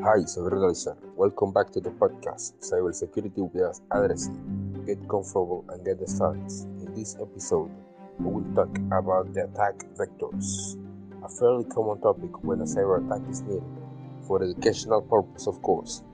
[0.00, 4.84] Hi, cyber Welcome back to the podcast, Cybersecurity with Addressing.
[4.86, 6.48] Get comfortable and get started.
[6.78, 7.68] In this episode,
[8.20, 10.78] we will talk about the attack vectors,
[11.24, 13.64] a fairly common topic when a cyber attack is needed,
[14.22, 16.04] for educational purpose, of course.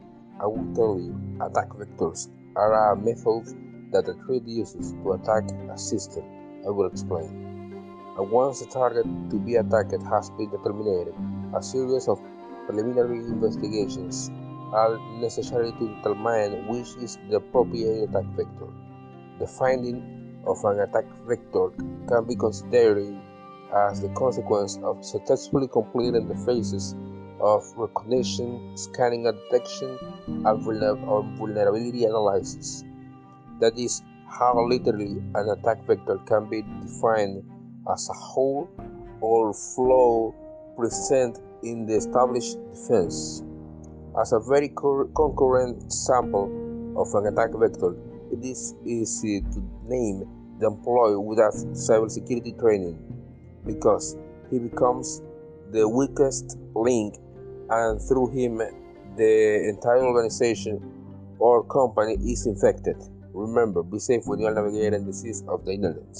[0.41, 1.15] I will tell you,
[1.45, 3.53] attack vectors are a method
[3.93, 6.25] that a threat uses to attack a system.
[6.67, 7.29] I will explain.
[8.17, 11.13] And once the target to be attacked has been determined,
[11.55, 12.19] a series of
[12.67, 14.31] preliminary investigations
[14.73, 18.69] are necessary to determine which is the appropriate attack vector.
[19.39, 21.71] The finding of an attack vector
[22.09, 23.17] can be considered
[23.91, 26.95] as the consequence of successfully completing the phases
[27.41, 32.85] of recognition, scanning and detection, and vulnerability analysis.
[33.61, 37.43] That is how literally an attack vector can be defined
[37.93, 38.69] as a hole
[39.21, 40.35] or flow
[40.77, 43.43] present in the established defense.
[44.21, 46.47] As a very concurrent sample
[46.97, 47.97] of an attack vector,
[48.31, 50.23] it is easy to name
[50.61, 52.97] the employee without cybersecurity training
[53.67, 54.17] because
[54.51, 55.23] he becomes
[55.73, 57.17] the weakest link
[57.71, 58.59] and through him
[59.17, 60.81] the entire organization
[61.39, 62.97] or company is infected.
[63.33, 66.15] Remember, be safe when you are navigating the seas of the internet.